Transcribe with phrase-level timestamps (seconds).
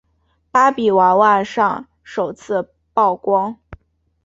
[0.49, 3.55] 芭比娃娃上首次曝光。